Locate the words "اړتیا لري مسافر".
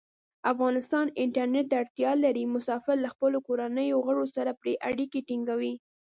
1.81-2.95